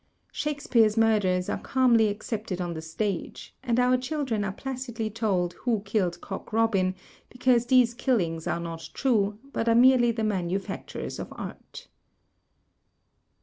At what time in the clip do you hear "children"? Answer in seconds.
3.97-4.43